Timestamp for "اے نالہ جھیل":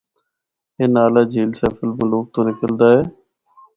0.77-1.51